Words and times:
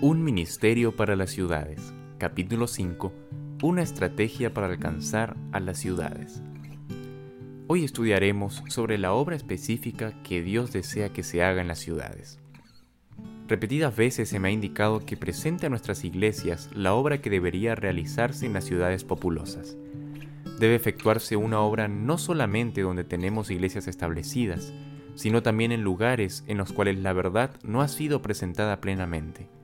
Un 0.00 0.22
ministerio 0.22 0.94
para 0.94 1.16
las 1.16 1.30
ciudades. 1.30 1.92
Capítulo 2.18 2.68
5. 2.68 3.12
Una 3.64 3.82
estrategia 3.82 4.54
para 4.54 4.68
alcanzar 4.68 5.36
a 5.50 5.58
las 5.58 5.78
ciudades. 5.78 6.40
Hoy 7.66 7.82
estudiaremos 7.82 8.62
sobre 8.68 8.96
la 8.96 9.12
obra 9.12 9.34
específica 9.34 10.12
que 10.22 10.40
Dios 10.40 10.70
desea 10.72 11.08
que 11.08 11.24
se 11.24 11.42
haga 11.42 11.62
en 11.62 11.66
las 11.66 11.80
ciudades. 11.80 12.38
Repetidas 13.48 13.96
veces 13.96 14.28
se 14.28 14.38
me 14.38 14.46
ha 14.46 14.52
indicado 14.52 15.04
que 15.04 15.16
presente 15.16 15.66
a 15.66 15.68
nuestras 15.68 16.04
iglesias 16.04 16.70
la 16.72 16.94
obra 16.94 17.20
que 17.20 17.28
debería 17.28 17.74
realizarse 17.74 18.46
en 18.46 18.52
las 18.52 18.66
ciudades 18.66 19.02
populosas. 19.02 19.76
Debe 20.60 20.76
efectuarse 20.76 21.34
una 21.34 21.58
obra 21.58 21.88
no 21.88 22.18
solamente 22.18 22.82
donde 22.82 23.02
tenemos 23.02 23.50
iglesias 23.50 23.88
establecidas, 23.88 24.72
sino 25.16 25.42
también 25.42 25.72
en 25.72 25.82
lugares 25.82 26.44
en 26.46 26.56
los 26.56 26.72
cuales 26.72 27.00
la 27.00 27.12
verdad 27.12 27.50
no 27.64 27.82
ha 27.82 27.88
sido 27.88 28.22
presentada 28.22 28.80
plenamente. 28.80 29.57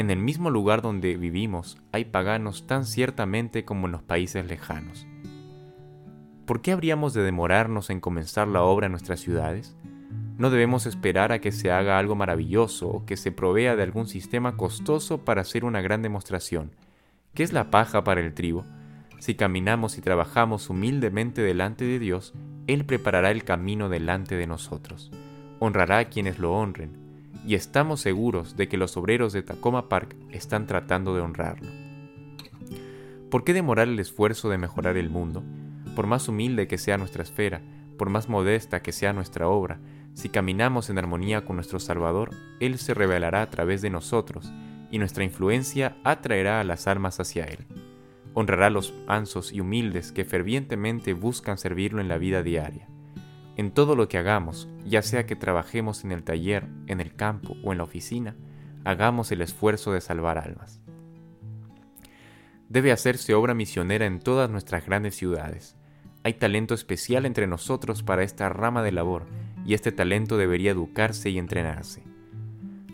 En 0.00 0.10
el 0.10 0.18
mismo 0.18 0.48
lugar 0.48 0.80
donde 0.80 1.14
vivimos 1.18 1.76
hay 1.92 2.06
paganos 2.06 2.66
tan 2.66 2.86
ciertamente 2.86 3.66
como 3.66 3.84
en 3.84 3.92
los 3.92 4.02
países 4.02 4.46
lejanos. 4.46 5.06
¿Por 6.46 6.62
qué 6.62 6.72
habríamos 6.72 7.12
de 7.12 7.22
demorarnos 7.22 7.90
en 7.90 8.00
comenzar 8.00 8.48
la 8.48 8.62
obra 8.62 8.86
en 8.86 8.92
nuestras 8.92 9.20
ciudades? 9.20 9.76
No 10.38 10.48
debemos 10.48 10.86
esperar 10.86 11.32
a 11.32 11.42
que 11.42 11.52
se 11.52 11.70
haga 11.70 11.98
algo 11.98 12.14
maravilloso 12.14 12.88
o 12.88 13.04
que 13.04 13.18
se 13.18 13.30
provea 13.30 13.76
de 13.76 13.82
algún 13.82 14.06
sistema 14.06 14.56
costoso 14.56 15.22
para 15.22 15.42
hacer 15.42 15.66
una 15.66 15.82
gran 15.82 16.00
demostración. 16.00 16.70
¿Qué 17.34 17.42
es 17.42 17.52
la 17.52 17.70
paja 17.70 18.02
para 18.02 18.22
el 18.22 18.32
trigo? 18.32 18.64
Si 19.18 19.34
caminamos 19.34 19.98
y 19.98 20.00
trabajamos 20.00 20.70
humildemente 20.70 21.42
delante 21.42 21.84
de 21.84 21.98
Dios, 21.98 22.32
él 22.68 22.86
preparará 22.86 23.32
el 23.32 23.44
camino 23.44 23.90
delante 23.90 24.36
de 24.36 24.46
nosotros. 24.46 25.12
Honrará 25.58 25.98
a 25.98 26.04
quienes 26.06 26.38
lo 26.38 26.54
honren, 26.54 27.09
y 27.46 27.54
estamos 27.54 28.00
seguros 28.00 28.56
de 28.56 28.68
que 28.68 28.76
los 28.76 28.96
obreros 28.96 29.32
de 29.32 29.42
Tacoma 29.42 29.88
Park 29.88 30.16
están 30.30 30.66
tratando 30.66 31.14
de 31.14 31.20
honrarlo. 31.20 31.70
¿Por 33.30 33.44
qué 33.44 33.52
demorar 33.52 33.88
el 33.88 33.98
esfuerzo 33.98 34.48
de 34.48 34.58
mejorar 34.58 34.96
el 34.96 35.10
mundo? 35.10 35.42
Por 35.94 36.06
más 36.06 36.28
humilde 36.28 36.66
que 36.66 36.78
sea 36.78 36.98
nuestra 36.98 37.22
esfera, 37.22 37.62
por 37.96 38.10
más 38.10 38.28
modesta 38.28 38.82
que 38.82 38.92
sea 38.92 39.12
nuestra 39.12 39.48
obra, 39.48 39.80
si 40.14 40.28
caminamos 40.28 40.90
en 40.90 40.98
armonía 40.98 41.44
con 41.44 41.56
nuestro 41.56 41.78
Salvador, 41.78 42.30
Él 42.58 42.78
se 42.78 42.94
revelará 42.94 43.42
a 43.42 43.50
través 43.50 43.82
de 43.82 43.90
nosotros, 43.90 44.52
y 44.90 44.98
nuestra 44.98 45.24
influencia 45.24 45.96
atraerá 46.02 46.60
a 46.60 46.64
las 46.64 46.88
almas 46.88 47.20
hacia 47.20 47.44
Él 47.44 47.66
honrará 48.34 48.66
a 48.66 48.70
los 48.70 48.94
mansos 49.06 49.52
y 49.52 49.60
humildes 49.60 50.12
que 50.12 50.24
fervientemente 50.24 51.14
buscan 51.14 51.58
servirlo 51.58 52.00
en 52.00 52.08
la 52.08 52.18
vida 52.18 52.42
diaria. 52.42 52.88
En 53.60 53.72
todo 53.72 53.94
lo 53.94 54.08
que 54.08 54.16
hagamos, 54.16 54.70
ya 54.86 55.02
sea 55.02 55.26
que 55.26 55.36
trabajemos 55.36 56.02
en 56.02 56.12
el 56.12 56.24
taller, 56.24 56.66
en 56.86 56.98
el 56.98 57.14
campo 57.14 57.58
o 57.62 57.72
en 57.72 57.76
la 57.76 57.84
oficina, 57.84 58.34
hagamos 58.86 59.32
el 59.32 59.42
esfuerzo 59.42 59.92
de 59.92 60.00
salvar 60.00 60.38
almas. 60.38 60.80
Debe 62.70 62.90
hacerse 62.90 63.34
obra 63.34 63.52
misionera 63.52 64.06
en 64.06 64.18
todas 64.18 64.48
nuestras 64.48 64.86
grandes 64.86 65.14
ciudades. 65.14 65.76
Hay 66.22 66.32
talento 66.32 66.72
especial 66.72 67.26
entre 67.26 67.46
nosotros 67.46 68.02
para 68.02 68.22
esta 68.22 68.48
rama 68.48 68.82
de 68.82 68.92
labor 68.92 69.26
y 69.66 69.74
este 69.74 69.92
talento 69.92 70.38
debería 70.38 70.70
educarse 70.70 71.28
y 71.28 71.36
entrenarse. 71.36 72.02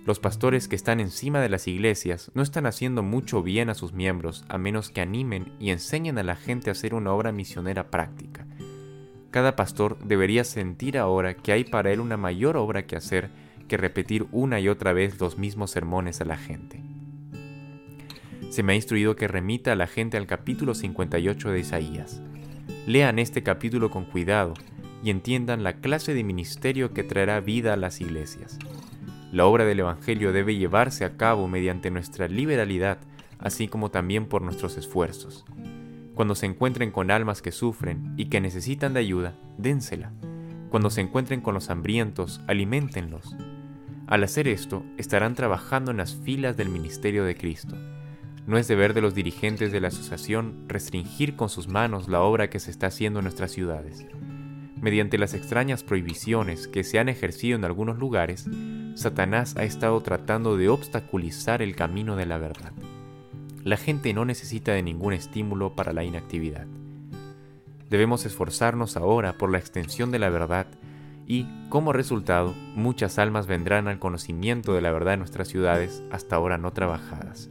Los 0.05 0.19
pastores 0.19 0.67
que 0.67 0.75
están 0.75 0.99
encima 0.99 1.41
de 1.41 1.49
las 1.49 1.69
iglesias 1.69 2.33
no 2.35 2.43
están 2.43 2.67
haciendo 2.67 3.05
mucho 3.05 3.41
bien 3.41 3.71
a 3.71 3.75
sus 3.77 3.93
miembros 3.93 4.45
a 4.49 4.59
menos 4.59 4.91
que 4.91 5.01
animen 5.01 5.53
y 5.61 5.71
enseñen 5.71 6.19
a 6.19 6.25
la 6.25 6.35
gente 6.35 6.71
a 6.71 6.73
hacer 6.73 6.93
una 6.93 7.13
obra 7.13 7.31
misionera 7.31 7.89
práctica. 7.89 8.36
Cada 9.37 9.55
pastor 9.55 9.99
debería 10.03 10.45
sentir 10.45 10.97
ahora 10.97 11.35
que 11.35 11.53
hay 11.53 11.65
para 11.65 11.93
él 11.93 12.01
una 12.01 12.17
mayor 12.17 12.57
obra 12.57 12.87
que 12.87 12.97
hacer 12.97 13.29
que 13.69 13.77
repetir 13.77 14.27
una 14.33 14.61
y 14.61 14.69
otra 14.71 14.95
vez 14.95 15.21
los 15.21 15.37
mismos 15.37 15.73
sermones 15.73 16.23
a 16.23 16.25
la 16.25 16.39
gente. 16.39 16.81
Se 18.49 18.63
me 18.63 18.73
ha 18.73 18.77
instruido 18.77 19.15
que 19.15 19.29
remita 19.29 19.73
a 19.73 19.77
la 19.77 19.89
gente 19.89 20.17
al 20.17 20.27
capítulo 20.27 20.75
58 20.75 21.51
de 21.51 21.61
Isaías. 21.61 22.23
Lean 22.87 23.19
este 23.19 23.43
capítulo 23.43 23.91
con 23.91 24.07
cuidado 24.07 24.55
y 25.05 25.11
entiendan 25.11 25.65
la 25.65 25.75
clase 25.81 26.15
de 26.15 26.25
ministerio 26.25 26.95
que 26.95 27.03
traerá 27.03 27.39
vida 27.41 27.75
a 27.75 27.77
las 27.77 28.01
iglesias. 28.01 28.59
La 29.33 29.45
obra 29.45 29.67
del 29.67 29.81
Evangelio 29.81 30.33
debe 30.33 30.57
llevarse 30.57 31.05
a 31.05 31.19
cabo 31.19 31.47
mediante 31.47 31.91
nuestra 31.91 32.27
liberalidad, 32.27 33.01
así 33.39 33.69
como 33.69 33.91
también 33.91 34.25
por 34.25 34.41
nuestros 34.41 34.79
esfuerzos. 34.79 35.45
Cuando 36.17 36.35
se 36.35 36.47
encuentren 36.47 36.93
con 36.93 37.11
almas 37.11 37.43
que 37.43 37.53
sufren 37.53 38.15
y 38.17 38.31
que 38.31 38.41
necesitan 38.41 38.95
de 38.95 39.01
ayuda, 39.01 39.37
dénsela. 39.59 40.15
Cuando 40.71 40.89
se 40.89 41.03
encuentren 41.03 41.43
con 41.43 41.53
los 41.53 41.69
hambrientos, 41.69 42.41
aliméntenlos. 42.47 43.37
Al 44.07 44.25
hacer 44.25 44.49
esto, 44.49 44.83
estarán 44.97 45.35
trabajando 45.35 45.91
en 45.91 45.99
las 45.99 46.15
filas 46.15 46.57
del 46.57 46.71
ministerio 46.71 47.25
de 47.25 47.37
Cristo. 47.37 47.77
No 48.47 48.57
es 48.57 48.67
deber 48.67 48.95
de 48.95 49.03
los 49.03 49.15
dirigentes 49.15 49.73
de 49.73 49.81
la 49.83 49.89
asociación 49.89 50.65
restringir 50.69 51.37
con 51.37 51.51
sus 51.51 51.69
manos 51.69 52.09
la 52.09 52.23
obra 52.23 52.49
que 52.49 52.61
se 52.61 52.71
está 52.71 52.87
haciendo 52.87 53.19
en 53.19 53.25
nuestras 53.25 53.51
ciudades. 53.51 54.07
Mediante 54.81 55.19
las 55.19 55.35
extrañas 55.35 55.85
prohibiciones 55.85 56.67
que 56.67 56.83
se 56.83 56.99
han 56.99 57.11
ejercido 57.11 57.59
en 57.59 57.65
algunos 57.67 57.99
lugares, 57.99 58.49
Satanás 58.95 59.55
ha 59.59 59.65
estado 59.65 60.01
tratando 60.01 60.57
de 60.57 60.71
obstaculizar 60.71 61.61
el 61.61 61.77
camino 61.77 62.17
de 62.17 62.25
la 62.25 62.39
verdad. 62.39 62.73
La 63.67 63.77
gente 63.77 64.15
no 64.15 64.25
necesita 64.25 64.71
de 64.75 64.83
ningún 64.85 65.13
estímulo 65.13 65.75
para 65.75 65.93
la 65.93 66.05
inactividad. 66.05 66.69
Debemos 67.91 68.25
esforzarnos 68.25 68.97
ahora 68.97 69.39
por 69.39 69.51
la 69.51 69.59
extensión 69.59 70.13
de 70.13 70.21
la 70.21 70.31
verdad 70.31 70.69
y, 71.27 71.49
como 71.69 71.93
resultado, 71.93 72.55
muchas 72.77 73.19
almas 73.19 73.49
vendrán 73.49 73.89
al 73.89 73.99
conocimiento 73.99 74.73
de 74.73 74.83
la 74.83 74.93
verdad 74.93 75.15
en 75.15 75.19
nuestras 75.19 75.49
ciudades 75.49 76.05
hasta 76.13 76.37
ahora 76.37 76.59
no 76.59 76.73
trabajadas. 76.73 77.51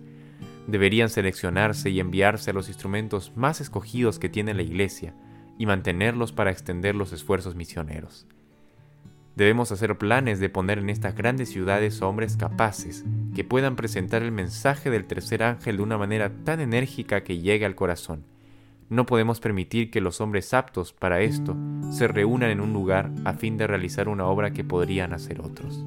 Deberían 0.67 1.09
seleccionarse 1.09 1.89
y 1.89 1.99
enviarse 1.99 2.51
a 2.51 2.53
los 2.53 2.69
instrumentos 2.69 3.33
más 3.35 3.59
escogidos 3.59 4.17
que 4.17 4.29
tiene 4.29 4.53
la 4.53 4.63
Iglesia 4.63 5.13
y 5.57 5.65
mantenerlos 5.65 6.31
para 6.31 6.51
extender 6.51 6.95
los 6.95 7.11
esfuerzos 7.11 7.55
misioneros. 7.55 8.25
Debemos 9.35 9.72
hacer 9.73 9.97
planes 9.97 10.40
de 10.40 10.50
poner 10.50 10.79
en 10.79 10.90
estas 10.90 11.13
grandes 11.13 11.50
ciudades 11.50 12.01
hombres 12.01 12.38
capaces 12.38 13.03
que 13.35 13.44
puedan 13.44 13.75
presentar 13.75 14.23
el 14.23 14.31
mensaje 14.31 14.90
del 14.90 15.06
tercer 15.06 15.44
ángel 15.44 15.78
de 15.78 15.84
una 15.84 15.97
manera 15.97 16.31
tan 16.46 16.62
enérgica 16.62 17.23
que 17.23 17.40
llegue 17.40 17.66
al 17.66 17.75
corazón. 17.75 18.23
No 18.90 19.06
podemos 19.06 19.41
permitir 19.41 19.91
que 19.91 20.00
los 20.00 20.22
hombres 20.22 20.53
aptos 20.53 20.94
para 20.94 21.19
esto 21.19 21.57
se 21.90 22.07
reúnan 22.07 22.51
en 22.51 22.62
un 22.62 22.72
lugar 22.72 23.12
a 23.25 23.34
fin 23.34 23.57
de 23.57 23.68
realizar 23.68 24.07
una 24.07 24.25
obra 24.25 24.51
que 24.51 24.63
podrían 24.63 25.12
hacer 25.12 25.41
otros. 25.41 25.84